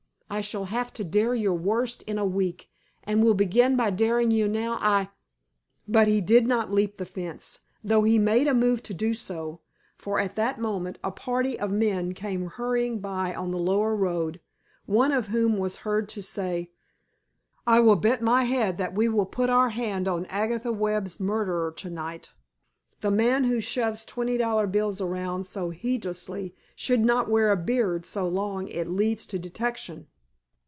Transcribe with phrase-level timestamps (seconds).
[0.33, 2.69] I shall have to dare your worst in a week
[3.03, 4.77] and will begin by daring you now.
[4.79, 5.09] I"
[5.89, 9.59] But he did not leap the fence, though he made a move to do so,
[9.97, 14.39] for at that moment a party of men came hurrying by on the lower road,
[14.85, 16.71] one of whom was heard to say:
[17.67, 21.73] "I will bet my head that we will put our hand on Agatha Webb's murderer
[21.73, 22.31] to night.
[23.01, 28.05] The man who shoves twenty dollar bills around so heedlessly should not wear a beard
[28.05, 30.07] so long it leads to detection."